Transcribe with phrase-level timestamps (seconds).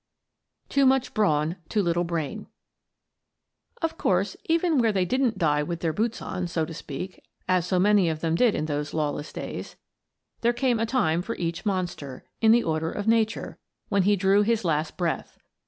[0.69, 2.47] ]TOO MUCH BRAWN, TOO LITTLE BRAIN
[3.83, 7.67] Of course, even where they didn't die with their boots on, so to speak, as
[7.67, 9.75] so many of them did in those lawless days,
[10.39, 13.59] there came a time for each monster, in the order of nature,
[13.89, 15.37] when he drew his last breath.